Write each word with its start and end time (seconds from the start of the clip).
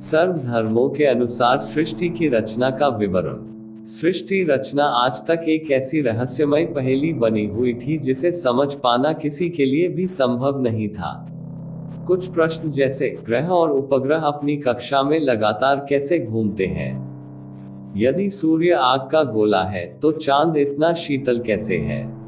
सर्व 0.00 0.32
धर्मों 0.32 0.88
के 0.88 1.04
अनुसार 1.04 1.58
सृष्टि 1.58 2.08
की 2.08 2.28
रचना 2.28 2.70
का 2.70 2.88
विवरण। 2.88 3.36
सृष्टि 3.84 4.44
रचना 4.44 4.84
आज 4.84 5.26
तक 5.26 5.44
एक 5.48 5.70
ऐसी 5.70 6.00
रहस्यमय 6.00 6.64
पहेली 6.64 7.12
बनी 7.12 7.46
हुई 7.46 7.74
थी 7.74 7.98
जिसे 7.98 8.32
समझ 8.32 8.74
पाना 8.74 9.12
किसी 9.12 9.50
के 9.50 9.64
लिए 9.64 9.88
भी 9.88 10.06
संभव 10.06 10.62
नहीं 10.62 10.88
था। 10.88 11.30
कुछ 12.06 12.26
प्रश्न 12.26 12.70
जैसे, 12.70 13.18
ग्रह 13.26 13.48
और 13.48 13.70
उपग्रह 13.70 14.20
अपनी 14.20 14.56
कक्षा 14.56 15.02
में 15.02 15.20
लगातार 15.20 15.86
कैसे 15.88 16.18
घूमते 16.18 16.66
हैं? 16.66 17.14
यदि 17.96 18.30
सूर्य 18.30 18.70
आग 18.70 19.08
का 19.10 19.22
गोला 19.22 19.64
है 19.64 19.98
तो 20.02 20.12
चाँद 20.12 20.56
इतना 20.56 20.94
शीतल 20.94 21.40
कैसे 21.40 21.76
है? 21.76 22.23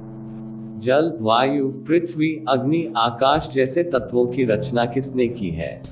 जल, 0.87 1.12
वायु, 1.21 1.68
पृथ्वी, 1.68 2.45
अग्नि, 2.48 2.93
आकाश 2.96 3.50
जैसे 3.55 3.82
तत्वों 3.82 4.27
की 4.27 4.45
रचना 4.45 4.86
किसने 4.86 5.29
की 5.29 5.50
है? 5.50 5.82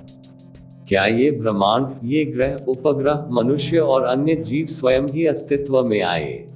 क्या 0.89 1.07
ये 1.07 1.30
ब्रह्मांड, 1.30 1.87
ये 2.05 2.25
ग्रह, 2.25 2.65
उपग्रह, 2.69 3.29
मनुष्य 3.30 3.79
और 3.79 4.02
अन्य 4.02 4.35
जीव 4.35 4.66
स्वयं 4.66 5.02
ही 5.02 5.25
अस्तित्व 5.25 5.83
में 5.83 6.02
आए? 6.02 6.49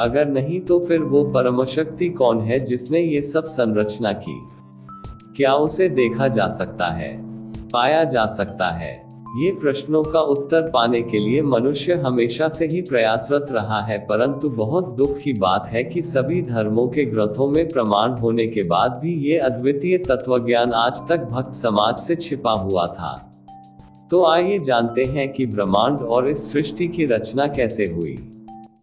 अगर 0.00 0.28
नहीं 0.28 0.60
तो 0.60 0.80
फिर 0.80 1.00
वो 1.00 1.24
परम 1.24 1.64
शक्ति 1.64 2.08
कौन 2.08 2.40
है 2.40 2.60
जिसने 2.60 3.00
ये 3.00 3.22
सब 3.22 3.44
संरचना 3.44 4.12
की? 4.12 4.40
क्या 5.36 5.54
उसे 5.54 5.88
देखा 5.88 6.28
जा 6.28 6.48
सकता 6.48 6.86
है? 6.86 7.22
पाया 7.70 8.04
जा 8.04 8.26
सकता 8.26 8.70
है? 8.70 9.05
ये 9.34 9.50
प्रश्नों 9.50 10.02
का 10.02 10.20
उत्तर 10.20 10.70
पाने 10.70 11.02
के 11.02 11.18
लिए 11.18 11.42
मनुष्य 11.42 11.94
हमेशा 11.94 12.48
से 12.48 12.66
ही 12.66 12.80
प्रयासरत 12.82 13.46
रहा 13.50 13.80
है, 13.80 13.98
परंतु 13.98 14.48
बहुत 14.48 14.88
दुख 14.88 15.18
की 15.18 15.32
बात 15.32 15.66
है 15.66 15.84
कि 15.84 16.02
सभी 16.02 16.42
धर्मों 16.42 16.88
के 16.88 17.04
ग्रंथों 17.04 17.48
में 17.48 17.68
प्रमाण 17.68 18.10
होने 18.10 18.46
के 18.46 18.62
बाद 18.62 18.92
भी 18.92 19.14
ये 19.14 19.38
अद्वितीय 19.38 19.98
तत्वज्ञान 19.98 20.72
आज 20.72 21.00
तक 21.08 21.24
भक्त 21.24 21.54
समाज 21.54 21.98
से 21.98 22.16
छिपा 22.16 22.52
हुआ 22.52 22.86
था। 22.86 23.12
तो 24.10 24.24
आइए 24.26 24.58
जानते 24.58 25.04
हैं 25.04 25.32
कि 25.32 25.46
ब्रह्मांड 25.46 25.98
और 25.98 26.28
इस 26.28 26.52
सृष्टि 26.52 26.88
की 26.88 27.06
रचना 27.06 27.46
कैसे 27.46 27.86
हुई। 27.86 28.14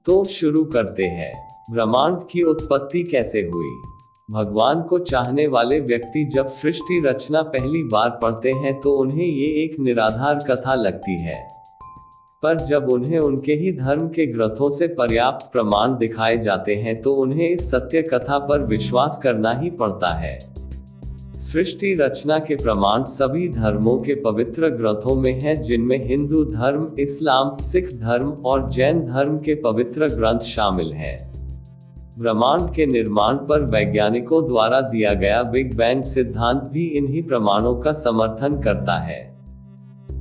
तो 0.06 0.24
शुरू 0.24 0.66
करते 0.66 1.04
हैं। 1.04 1.34
ब्रह्मांड 1.72 2.18
की 2.32 2.44
उत्पत्ति 2.44 3.04
कैसे 3.04 3.42
हुई? 3.54 3.93
भगवान 4.34 4.82
को 4.82 4.98
चाहने 5.00 5.48
वाले 5.48 5.80
व्यक्ति 5.80 6.24
जब 6.26 6.48
सृष्टि 6.48 7.02
रचना 7.06 7.42
पहली 7.42 7.84
बार 7.84 8.10
पढ़ते 8.22 8.52
हैं 8.52 8.80
तो 8.82 8.94
उन्हें 8.94 9.26
ये 9.26 9.48
एक 9.64 9.80
निराधार 9.80 10.40
कथा 10.48 10.76
लगती 10.76 11.22
है। 11.22 11.36
पर 12.44 12.58
जब 12.60 12.90
उन्हें 12.90 13.20
उनके 13.20 13.54
ही 13.54 13.72
धर्म 13.72 14.08
के 14.08 14.26
ग्रंथों 14.26 14.70
से 14.70 14.88
पर्याप्त 14.88 15.52
प्रमाण 15.54 15.98
दिखाए 15.98 16.38
जाते 16.38 16.76
हैं 16.76 17.02
तो 17.02 17.14
उन्हें 17.14 17.48
इस 17.50 17.70
सत्य 17.72 18.02
कथा 18.02 18.40
पर 18.40 18.64
विश्वास 18.64 19.20
करना 19.24 19.52
ही 19.52 19.70
पड़ता 19.70 20.14
है। 20.14 20.38
सृष्टि 21.40 21.94
रचना 21.94 22.40
के 22.40 22.56
प्रमाण 22.56 23.04
सभी 23.04 23.48
धर्मों 23.50 23.98
के 23.98 24.16
पवित्र 24.16 24.70
ग्रंथों 24.70 25.16
में 25.16 25.40
हैं, 25.40 25.62
जिनमें 25.62 25.98
हिंदू 26.06 26.44
धर्म, 26.46 26.92
इस्लाम, 27.00 27.56
सिख 27.62 27.94
धर्म 27.94 28.32
और 28.46 28.70
जैन 28.72 29.06
धर्म 29.06 29.38
के 29.38 29.56
पवित्र 29.56 30.08
ग्रंथ 30.08 30.40
शामिल 30.40 30.92
हैं। 30.94 31.33
ब्रह्मांड 32.20 32.74
के 32.74 32.86
निर्माण 32.86 33.36
पर 33.36 33.62
वैज्ञानिकों 33.62 34.48
द्वारा 34.48 34.82
दिया 34.82 35.14
गया 35.14 35.44
बिग 35.44 35.78
बैंग 35.78 36.04
सिद्धांत 36.04 36.62
भी 36.64 36.86
इन्हीं 36.86 37.24
प्रमाणों 37.24 37.76
का 37.76 37.94
समर्थन 37.94 38.62
करता 38.62 38.98
है। 38.98 39.38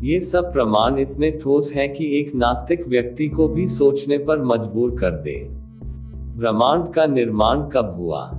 ये 0.00 0.20
सब 0.20 0.52
प्रमाण 0.52 0.98
इतने 0.98 1.30
ठोस 1.30 1.72
हैं 1.74 1.94
कि 1.94 2.20
एक 2.20 2.34
नास्तिक 2.34 2.88
व्यक्ति 2.88 3.28
को 3.28 3.48
भी 3.48 3.68
सोचने 3.68 4.18
पर 4.18 4.42
मजबूर 4.42 4.90
कर 5.00 5.10
दे। 5.10 5.48
ब्रह्मांड 6.38 6.92
का 6.92 7.06
निर्माण 7.06 7.68
कब 7.68 7.94
हुआ? 7.98 8.30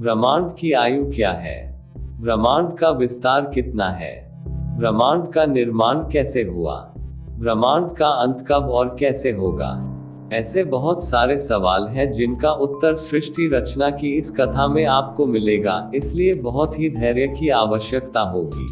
ब्रह्मांड 0.00 0.50
की 0.58 0.72
आयु 0.72 1.04
क्या 1.04 1.32
है? 1.32 1.84
ब्रह्मांड 1.98 2.72
का 2.72 2.90
विस्तार 2.90 3.50
कितना 3.54 3.88
है? 3.88 4.42
ब्रह्मांड 4.78 5.32
का 5.32 5.46
निर्माण 5.46 5.94
कैसे 5.94 6.42
हुआ? 6.42 6.92
ब्रह्मांड 7.30 7.90
का 7.96 8.08
अंत 8.08 8.44
कब 8.48 8.62
और 8.70 8.96
कैसे 9.00 9.30
होगा? 9.30 9.95
ऐसे 10.32 10.64
बहुत 10.64 11.04
सारे 11.04 11.38
सवाल 11.38 11.86
हैं 11.86 12.12
जिनका 12.12 12.50
उत्तर 12.50 12.94
सृष्टि 12.94 13.48
रचना 13.48 13.90
की 13.90 14.08
इस 14.08 14.30
कथा 14.30 14.66
में 14.68 14.84
आपको 14.84 15.26
मिलेगा, 15.26 15.90
इसलिए 15.94 16.34
बहुत 16.34 16.78
ही 16.78 16.90
धैर्य 16.90 17.26
की 17.28 17.48
आवश्यकता 17.48 18.20
होगी। 18.20 18.66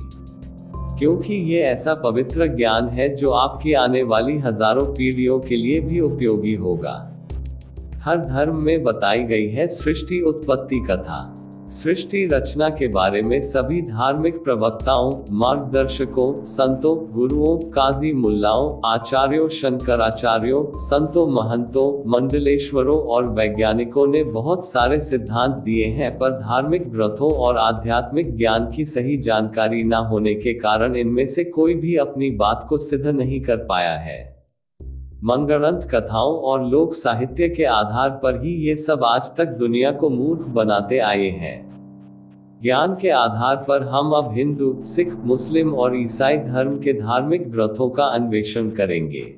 क्योंकि 0.98 1.34
ये 1.34 1.60
ऐसा 1.60 1.94
पवित्र 1.94 2.46
ज्ञान 2.46 2.88
है 2.88 3.16
जो 3.16 3.30
आपकी 3.30 3.72
आने 3.72 4.02
वाली 4.02 4.38
हज़ारों 4.38 4.86
पीढ़ियों 4.86 5.40
के 5.40 5.56
लिए 5.56 5.80
भी 5.80 6.00
उपयोगी 6.00 6.54
होगा। 6.54 7.10
हर 8.02 8.18
धर्म 8.18 8.56
में 8.56 8.82
बताई 8.82 9.22
गई 9.22 9.48
है 9.48 9.68
सृष्टि 9.68 10.20
उत्पत्ति 10.20 10.80
कथा। 10.80 11.33
सृष्टि 11.74 12.26
रचना 12.32 12.68
के 12.68 12.88
बारे 12.88 13.22
में 13.22 13.40
सभी 13.40 13.80
धार्मिक 13.82 14.44
प्रवक्ताओं, 14.44 15.24
मार्गदर्शकों, 15.30 16.44
संतों, 16.44 17.12
गुरुओं, 17.12 17.56
काजी 17.70 18.12
मुल्लाओं, 18.12 18.80
आचार्यों, 18.84 19.48
शंकराचार्यों, 19.48 20.78
संतों 20.78 21.26
महंतों, 21.26 22.10
मंडलेश्वरों 22.10 22.98
और 22.98 23.28
वैज्ञानिकों 23.28 24.06
ने 24.06 24.24
बहुत 24.24 24.68
सारे 24.68 25.00
सिद्धांत 25.00 25.54
दिए 25.54 25.86
हैं 25.86 26.18
पर 26.18 26.30
धार्मिक 26.30 26.90
ग्रंथों 26.92 27.32
और 27.32 27.56
आध्यात्मिक 27.56 28.36
ज्ञान 28.36 28.70
की 28.70 28.84
सही 28.84 29.16
जानकारी 29.18 29.82
न 29.82 29.94
होने 29.94 30.34
के 30.34 30.54
कारण 30.54 30.96
इनमें 30.96 31.26
से 31.26 31.44
कोई 31.44 31.74
भी 31.74 31.96
अपनी 31.96 32.30
बात 32.30 32.66
को 32.68 32.78
सिद्ध 32.78 33.06
नहीं 33.06 33.40
कर 33.40 33.56
पाया 33.56 33.96
है। 33.98 34.33
मंगलंत 35.26 35.88
कथाओं 35.94 36.34
और 36.38 36.64
लोक 36.66 36.94
साहित्य 36.94 37.48
के 37.48 37.64
आधार 37.64 38.10
पर 38.10 38.44
ही 38.44 38.50
ये 38.50 38.76
सब 38.76 39.04
आज 39.04 39.36
तक 39.36 39.44
दुनिया 39.44 39.90
को 39.90 40.10
मूर्ख 40.10 40.48
बनाते 40.48 40.98
आए 40.98 41.28
हैं। 41.28 41.70
ज्ञान 42.62 42.96
के 43.00 43.10
आधार 43.10 43.56
पर 43.68 43.82
हम 43.82 44.12
अब 44.12 44.32
हिंदू 44.32 44.82
सिख 44.84 45.14
मुस्लिम 45.16 45.74
और 45.74 45.96
ईसाई 45.96 46.36
धर्म 46.36 46.78
के 46.78 46.92
धार्मिक 46.92 47.50
ग्रंथों 47.52 47.88
का 47.90 48.04
अन्वेषण 48.04 48.70
करेंगे। 48.70 49.34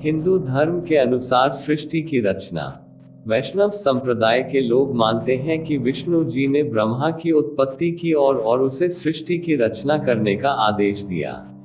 हिंदू 0.00 0.38
धर्म 0.38 0.80
के 0.80 0.96
अनुसार 0.96 1.50
सृष्टि 1.50 2.02
की 2.02 2.20
रचना। 2.20 2.84
वैष्णव 3.26 3.70
संप्रदाय 3.70 4.42
के 4.42 4.60
लोग 4.60 4.94
मानते 4.94 5.36
हैं 5.36 5.64
कि 5.64 5.76
विष्णु 5.76 6.24
जी 6.24 6.46
ने 6.46 6.62
ब्रह्मा 6.62 7.10
की 7.10 7.32
उत्पत्ति 7.32 7.92
की 7.92 8.12
और, 8.12 8.38
और 8.38 8.60
उसे 8.60 8.88
सृष्टि 8.88 9.38
की 9.38 9.56
रचना 9.56 9.98
करने 9.98 10.36
का 10.36 10.50
आदेश 10.50 11.02
दिया। 11.02 11.57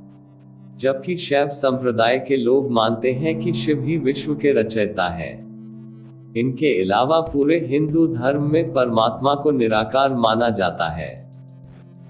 जबकि 0.84 1.18
शैव 1.18 1.50
संप्रदाय 1.50 2.26
के 2.28 2.38
लोग 2.38 2.72
मानते 2.72 3.12
हैं 3.12 3.40
कि 3.40 3.54
शिव 3.54 3.84
ही 3.84 3.98
विश्व 3.98 4.36
के 4.36 4.52
रचयिता 4.52 5.10
है। 5.10 5.40
इनके 6.38 6.82
अलावा 6.82 7.22
पूरे 7.22 7.60
हिंदू 7.60 8.08
धर्म 8.08 8.52
में 8.52 8.74
परमात्मा 8.74 9.36
को 9.36 9.52
निराकार 9.52 10.14
माना 10.14 10.50
जाता 10.50 10.86
है। 10.86 11.32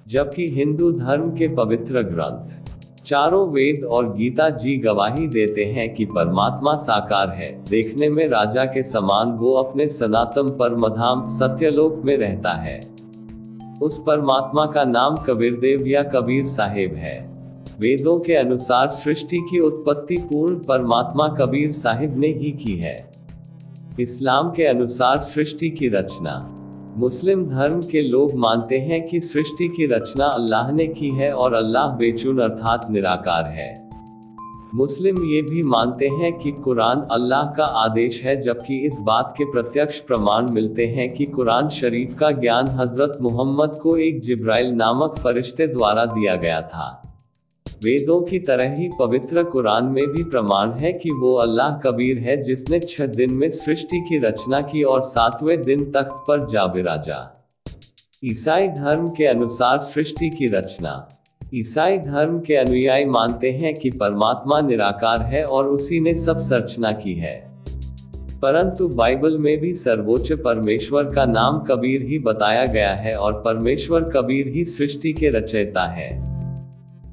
जबकि 0.08 0.48
हिंदू 0.48 0.92
धर्म 0.92 1.36
के 1.36 1.48
पवित्र 1.48 2.02
ग्रंथ, 2.02 2.70
चारों 3.06 3.50
वेद 3.50 3.84
और 3.84 4.16
गीता 4.16 4.50
जी 4.50 4.78
गवाही 4.78 5.28
देते 5.28 5.64
हैं 5.64 5.94
कि 5.94 6.06
परमात्मा 6.06 6.76
साकार 6.76 7.30
है। 7.30 7.64
देखने 7.70 8.10
में 8.10 8.28
राजा 8.28 8.66
के 8.66 8.84
समान 8.84 9.32
वो 9.32 9.54
अपने 9.54 9.88
सनातन 9.88 10.56
परमधाम 10.60 11.28
सत्यलोक 11.28 12.02
में 12.06 12.18
रहता 12.18 12.52
है। 12.52 12.82
उस 13.82 14.04
परमात्मा 14.08 14.66
का 14.66 14.84
नाम 14.84 15.16
कबीरदेव 15.16 15.88
या 15.88 16.04
कबीर 16.04 16.46
साहेब 16.46 16.94
है। 16.94 17.33
वेदों 17.80 18.20
के 18.20 18.34
अनुसार 18.34 18.90
सृष्टि 18.90 19.38
की 19.40 19.60
उत्पत्ति 19.60 20.18
पूर्ण 20.18 20.56
परमात्मा 20.56 21.28
कबीर 21.28 21.72
साहिब 21.72 22.18
ने 22.18 22.28
ही 22.28 22.52
की 22.52 22.76
है। 22.78 22.96
इस्लाम 24.00 24.52
के 24.52 24.66
अनुसार 24.66 25.20
सृष्टि 25.20 25.70
की 25.70 25.88
रचना। 25.88 26.36
मुस्लिम 26.98 27.46
धर्म 27.46 27.82
के 27.82 28.02
लोग 28.02 28.34
मानते 28.36 28.78
हैं 28.80 29.08
कि 29.08 29.20
सृष्टि 29.22 29.68
की 29.68 29.86
रचना 29.86 30.26
अल्लाह 30.26 30.72
ने 30.72 30.88
की 30.88 31.10
है 31.10 31.32
और 31.34 31.54
अल्लाह 31.54 31.88
बेचुन 31.88 32.40
अर्थात 32.40 32.88
निराकार 32.92 33.46
है। 33.46 33.72
मुस्लिम 34.76 35.24
ये 35.26 35.42
भी 35.42 35.64
मानते 35.64 36.08
हैं 36.08 36.32
कि 36.40 36.52
कुरान 36.52 37.02
अल्लाह 37.12 37.52
का 37.52 37.66
आदेश 37.66 38.22
है, 38.24 38.42
जबकि 38.42 38.78
इस 38.78 38.98
बात 39.00 39.34
के 39.38 39.46
प्रत्यक्ष 39.52 40.00
प्रमाण 40.00 40.52
मिलते 40.52 40.86
हैं 40.88 41.14
कि 41.14 41.26
कुरान 41.26 41.70
शरीफ 41.70 42.16
का 42.20 42.32
ज्ञान 42.32 42.68
हज़रत 42.68 43.18
मोहम्मद 43.22 43.80
को 43.84 43.98
एक 43.98 44.22
जिब्राइल 44.22 44.72
नामक 44.74 45.16
फरिश्ते 45.18 45.68
द्वारा 45.68 46.06
दिया 46.06 46.36
गया 46.36 46.62
था। 46.62 47.13
वेदों 47.84 48.22
की 48.22 48.40
तरह 48.40 48.74
ही 48.74 48.90
पवित्र 49.00 49.44
कुरान 49.44 49.86
में 49.86 50.08
भी 50.08 50.24
प्रमाण 50.24 50.72
है 50.72 50.94
कि 50.94 51.10
वो 51.12 51.34
अल्लाह 51.34 51.78
कबीर 51.78 52.18
है 52.18 52.44
जिसने 52.44 52.80
छह 52.80 53.06
दिन 53.06 53.34
में 53.34 53.50
सृष्टि 53.50 54.00
की 54.00 54.20
रचना 54.20 54.62
की 54.62 54.84
और 54.84 55.02
सातवें 55.02 55.62
दिन 55.62 55.92
तख्त 55.92 56.24
पर 56.28 56.50
जा 56.50 56.66
बिराजा 56.68 57.40
ईसाई 58.26 58.68
धर्म 58.68 59.10
के 59.10 59.26
अनुसार 59.26 59.80
सृष्टि 59.80 60.30
की 60.30 60.48
रचना। 60.48 61.20
ईसाई 61.54 61.98
धर्म 61.98 62.40
के 62.40 62.56
अनुयायी 62.56 63.06
मानते 63.06 63.52
हैं 63.52 63.76
कि 63.76 63.90
परमात्मा 63.90 64.62
निराकार 64.62 65.22
है 65.22 65.46
और 65.46 65.68
उसी 65.68 66.00
ने 66.00 66.16
सब 66.16 66.38
सर्चना 66.38 66.92
की 66.92 67.14
है। 67.14 67.52
परंतु 68.42 68.88
बाइबल 68.88 69.38
में 69.38 69.58
भी 69.58 69.74
सर्वोच्च 69.74 70.32
परमेश्वर 70.32 71.04
का 71.04 71.26
नाम 71.26 71.60
कबीर 71.60 72.02
ही 72.02 72.20
बताया 72.20 72.66
गया 72.66 72.96
है 72.96 73.16
और 73.16 73.42
परमेश्वर 73.42 74.04
कबीर 74.04 74.48
ही 74.48 74.66
सृष्टि 74.66 75.14
के 75.14 75.30
रचयिता 75.30 75.86
है। 75.86 76.33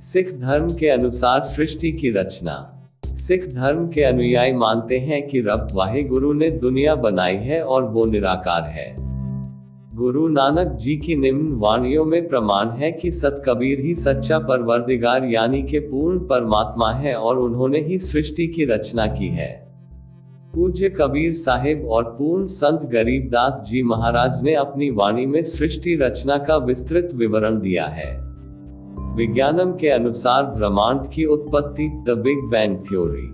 सिख 0.02 0.32
धर्म 0.41 0.75
के 0.75 0.88
अनुसार 0.88 1.41
सृष्टि 1.41 1.93
की 1.93 2.11
रचना। 2.11 2.82
सिख 3.06 3.55
धर्म 3.55 3.88
के 3.88 4.02
अनुयायी 4.02 4.52
मानते 4.52 4.99
हैं 4.99 5.29
कि 5.29 5.41
रब 5.41 5.69
वाहे 5.73 6.02
गुरु 6.02 6.32
ने 6.32 6.50
दुनिया 6.50 6.94
बनाई 6.94 7.37
है 7.37 7.62
और 7.62 7.85
वो 7.85 8.05
निराकार 8.05 8.62
है। 8.62 8.94
गुरु 9.97 10.29
नानक 10.29 10.69
जी 10.73 10.97
की 10.97 11.17
निम्न 11.17 11.52
वाणियों 11.52 12.05
में 12.05 12.29
प्रमाण 12.29 12.70
है 12.70 12.93
कि 12.93 13.11
सत 13.11 13.43
कबीर 13.47 13.81
ही 13.81 13.94
सच्चा 13.94 14.38
परवरदिगार 14.38 15.25
यानी 15.25 15.62
के 15.62 15.79
पूर्ण 15.79 16.19
परमात्मा 16.19 16.93
है 16.93 17.14
और 17.14 17.38
उन्होंने 17.38 17.81
ही 17.81 17.99
सृष्टि 17.99 18.46
की 18.46 18.64
रचना 18.64 19.06
की 19.06 19.29
है। 19.29 19.69
पूज्य 20.55 20.88
कबीर 20.88 21.32
साहिब 21.32 21.87
और 21.87 22.05
पूर्ण 22.05 22.46
संत 22.46 22.81
गरीबदास 22.91 23.62
जी 23.67 23.82
महाराज 23.82 24.43
ने 24.43 24.55
अपनी 24.55 24.91
वाणी 24.91 25.26
में 25.26 25.43
सृष्टि 25.43 25.96
रचना 25.96 26.38
का 26.38 26.56
विस्तृत 26.56 27.11
विवरण 27.14 27.61
दिया 27.61 27.87
है। 27.87 28.30
विज्ञानम 29.10 29.72
के 29.72 29.88
अनुसार 29.88 30.42
ब्रह्मांड 30.42 31.10
की 31.12 31.24
उत्पत्ति 31.24 32.04
द 32.08 32.10
बिग 32.10 32.50
बैंग 32.50 32.76
थ्योरी। 32.78 33.26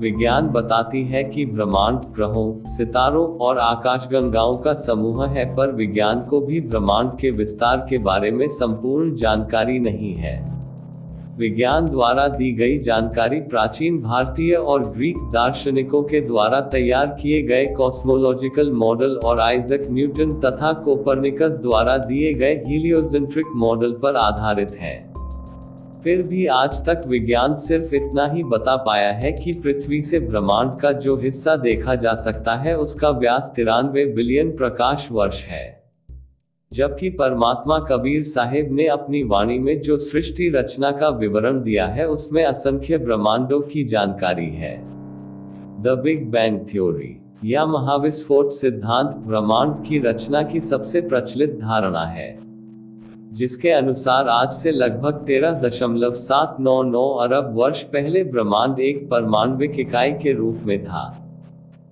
विज्ञान 0.00 0.46
बताती 0.48 1.04
है 1.04 1.24
कि 1.24 1.44
ब्रह्मांड 1.46 1.98
ग्रहों, 2.14 2.68
सितारों 2.68 3.38
और 3.38 3.58
आकाशगंगाओं 3.58 4.54
का 4.54 4.72
समूह 4.74 5.26
है, 5.26 5.56
पर 5.56 5.72
विज्ञान 5.72 6.20
को 6.20 6.40
भी 6.40 6.60
ब्रह्मांड 6.60 7.10
के 7.20 7.30
विस्तार 7.30 7.86
के 7.90 7.98
बारे 7.98 8.30
में 8.30 8.48
संपूर्ण 8.48 9.14
जानकारी 9.14 9.78
नहीं 9.78 10.14
है। 10.14 10.58
विज्ञान 11.38 11.86
द्वारा 11.86 12.28
दी 12.28 12.52
गई 12.52 12.78
जानकारी 12.78 13.40
प्राचीन 13.40 14.00
भारतीय 14.02 14.52
और 14.52 14.90
ग्रीक 14.90 15.18
दार्शनिकों 15.18 16.02
के 16.02 16.20
द्वारा 16.20 16.60
तैयार 16.60 17.06
किए 17.06 17.42
गए 17.42 17.66
कॉस्मोलॉजिकल 17.66 18.72
मॉडल 18.72 19.20
और 19.24 19.40
आइजक 19.40 19.86
न्यूटन 19.90 20.32
तथा 20.32 20.72
कोपरनिकस 20.72 21.52
द्वारा 21.52 21.98
दिए 21.98 22.34
गए 22.34 22.54
हीलियोजेंट्रिक 22.66 23.46
मॉडल 23.56 23.92
पर 23.92 24.16
आधारित 24.16 24.70
है। 24.70 25.17
फिर 26.04 26.22
भी 26.22 26.46
आज 26.46 26.86
तक 26.86 27.02
विज्ञान 27.06 27.56
सिर्फ़ 27.56 27.94
इतना 27.94 28.26
ही 28.26 28.42
बता 28.44 28.76
पाया 28.76 29.12
है 29.12 29.32
कि 29.32 29.52
पृथ्वी 29.52 30.02
से 30.02 30.20
ब्रह्मांड 30.20 30.80
का 30.80 30.92
जो 30.92 31.16
हिस्सा 31.16 31.56
देखा 31.56 31.94
जा 31.94 32.14
सकता 32.14 32.54
है, 32.54 32.78
उसका 32.78 33.10
व्यास 33.10 33.52
तिरानवे 33.56 34.04
बिलियन 34.06 34.56
प्रकाश 34.56 35.08
वर्ष 35.12 35.44
है। 35.44 35.82
जबकि 36.72 37.10
परमात्मा 37.10 37.78
कबीर 37.78 38.22
साहिब 38.22 38.72
ने 38.72 38.86
अपनी 38.86 39.22
वाणी 39.22 39.58
में 39.58 39.80
जो 39.80 39.98
सृष्टि 39.98 40.48
रचना 40.48 40.90
का 40.90 41.08
विवरण 41.08 41.62
दिया 41.62 41.86
है, 41.86 42.08
उसमें 42.08 42.44
असंख्य 42.44 42.98
ब्रह्मांडों 42.98 43.60
की 43.60 43.84
जानकारी 43.84 44.50
है। 44.50 44.78
द 45.82 46.00
बिग 46.04 46.30
बैंग 46.30 46.60
थ्योरी 46.60 47.20
या 47.44 47.66
महाविस्फोट 47.66 48.50
सिद्धांत 48.50 49.16
ब्रह्मांड 49.16 49.86
की 49.86 49.98
रचना 49.98 50.42
की 50.42 50.60
सबसे 50.60 51.00
प्रचलित 51.00 51.50
धारणा 51.50 52.04
है। 52.04 52.47
जिसके 53.32 53.70
अनुसार 53.70 54.28
आज 54.28 54.52
से 54.52 54.70
लगभग 54.70 55.12
तेरह 55.12 55.50
दशमलव 55.50 56.12
सात 56.12 56.56
नौ 56.60 56.82
नौ 56.82 57.08
अरब 57.08 57.50
वर्ष 57.54 57.82
पहले 57.82 58.24
ब्रह्मांड 58.24 58.80
एक 58.80 59.08
परमाणविक 59.10 59.80
इकाई 59.80 60.12
के 60.12 60.32
रूप 60.32 60.58
में 60.64 60.84
था। 60.84 61.24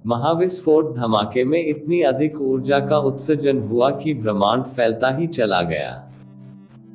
महाविस्फोट 0.07 0.97
धमाके 0.97 1.45
में 1.45 1.67
इतनी 1.67 2.03
अधिक 2.03 2.41
ऊर्जा 2.41 2.81
का 2.81 2.99
उत्सर्जन 2.99 3.59
हुआ 3.59 3.91
कि 3.91 4.15
ब्रह्मांड 4.15 4.65
फैलता 4.65 5.09
ही 5.09 5.27
चला 5.27 5.63
गया। 5.63 6.13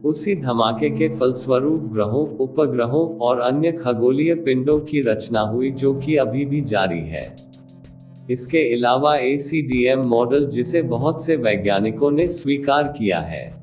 उसी 0.05 0.35
धमाके 0.35 0.89
के 0.89 1.09
फलस्वरूप 1.09 1.81
ग्रहों, 1.93 2.27
उपग्रहों 2.37 3.17
और 3.17 3.39
अन्य 3.39 3.71
खगोलीय 3.71 4.35
पिंडों 4.35 4.79
की 4.79 5.01
रचना 5.01 5.41
हुई 5.41 5.71
जो 5.71 5.93
कि 5.93 6.15
अभी 6.15 6.45
भी 6.45 6.61
जारी 6.61 6.99
है। 6.99 7.35
इसके 8.31 8.73
अलावा 8.73 9.15
एसीडीएम 9.15 10.01
मॉडल 10.01 10.47
जिसे 10.47 10.81
बहुत 10.81 11.25
से 11.25 11.35
वैज्ञानिकों 11.35 12.11
ने 12.11 12.27
स्वीकार 12.27 12.83
किया 12.83 13.19
है। 13.19 13.60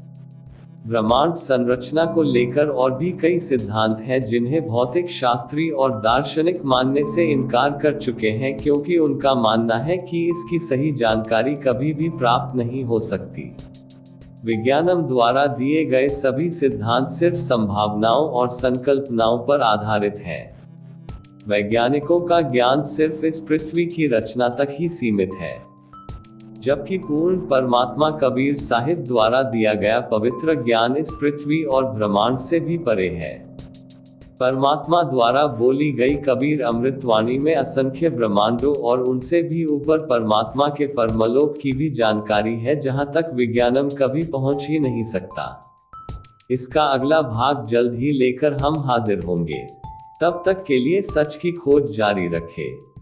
ब्रह्मांड 0.88 1.34
संरचना 1.34 2.04
को 2.04 2.22
लेकर 2.22 2.66
और 2.66 2.94
भी 2.94 3.10
कई 3.12 3.38
सिद्धांत 3.38 3.98
हैं 4.00 4.24
जिन्हें 4.24 4.66
भौतिक 4.66 5.10
शास्त्री 5.10 5.70
और 5.70 5.90
दार्शनिक 5.90 6.64
मानने 6.64 7.04
से 7.04 7.24
इनकार 7.24 7.78
कर 7.82 7.94
चुके 7.94 8.28
हैं 8.28 8.56
क्योंकि 8.56 8.98
उनका 8.98 9.34
मानना 9.34 9.76
है 9.76 9.96
कि 9.96 10.24
इसकी 10.30 10.58
सही 10.58 10.92
जानकारी 10.92 11.54
कभी 11.54 11.94
भी 11.94 12.08
प्राप्त 12.08 12.56
नहीं 12.56 12.84
हो 12.84 13.00
सकती। 13.00 13.56
विज्ञानम 14.44 15.02
द्वारा 15.02 15.46
दिए 15.46 15.84
गए 15.84 16.08
सभी 16.08 16.50
सिद्धांत 16.50 17.08
सिर्फ़ 17.08 17.36
संभावनाओं 17.36 18.28
और 18.30 18.48
संकल्पनाओं 18.48 19.38
पर 19.38 19.60
आधारित 19.60 20.16
हैं। 20.18 20.58
वैज्ञानिकों 21.48 22.20
का 22.20 22.40
ज्ञान 22.40 22.82
सिर्फ़ 22.82 23.26
इस 23.26 23.40
पृथ्वी 23.40 23.86
की 23.86 24.06
रचना 24.06 24.48
तक 24.48 24.68
ही 24.70 24.88
सीमित 24.88 25.30
है। 25.40 25.67
जबकि 26.68 26.98
पूर्ण 26.98 27.36
परमात्मा 27.40 28.10
कबीर 28.10 28.56
साहिब 28.56 29.04
द्वारा 29.04 29.42
दिया 29.42 29.72
गया 29.74 30.00
पवित्र 30.00 30.54
ज्ञान 30.54 30.96
इस 30.96 31.12
पृथ्वी 31.14 31.62
और 31.64 31.84
ब्रह्मांड 31.84 32.38
से 32.38 32.60
भी 32.60 32.78
परे 32.78 33.08
है। 33.08 33.36
परमात्मा 34.40 35.02
द्वारा 35.02 35.46
बोली 35.46 35.90
गई 35.92 36.14
कबीर 36.14 36.62
अमृतवाणी 36.62 37.38
में 37.38 37.54
असंख्य 37.54 38.10
ब्रह्मांडों 38.10 38.74
और 38.74 39.00
उनसे 39.00 39.42
भी 39.42 39.64
ऊपर 39.64 39.98
परमात्मा 39.98 40.68
के 40.68 40.86
परमलोक 40.86 41.56
की 41.62 41.72
भी 41.72 41.90
जानकारी 41.90 42.54
है, 42.56 42.80
जहाँ 42.80 43.10
तक 43.14 43.30
विज्ञानम 43.34 43.88
कभी 43.88 44.22
पहुँच 44.22 44.66
ही 44.68 44.78
नहीं 44.78 45.04
सकता। 45.04 45.46
इसका 46.50 46.82
अगला 46.82 47.22
भाग 47.22 47.66
जल्द 47.66 47.94
ही 47.94 48.12
लेकर 48.12 48.52
हम 48.52 48.78
हाजिर 48.78 49.24
होंगे। 49.24 49.66
तब 50.22 50.42
तक 50.46 50.64
के 50.64 50.78
लिए 50.78 51.02
सच 51.02 51.36
की 51.36 51.52
खोज 51.52 51.96
जारी 51.96 52.28
रखें। 52.28 52.97